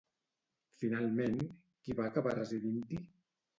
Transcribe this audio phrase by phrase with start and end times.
[0.83, 1.37] Finalment,
[1.85, 3.01] qui va acabar residint-hi?